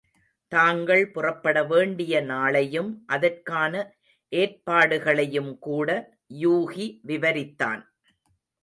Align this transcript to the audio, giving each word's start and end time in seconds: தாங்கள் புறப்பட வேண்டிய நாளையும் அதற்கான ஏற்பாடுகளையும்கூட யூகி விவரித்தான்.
தாங்கள் 0.51 1.03
புறப்பட 1.11 1.57
வேண்டிய 1.63 2.21
நாளையும் 2.23 2.89
அதற்கான 3.07 3.73
ஏற்பாடுகளையும்கூட 4.31 5.89
யூகி 6.41 6.87
விவரித்தான். 7.07 7.81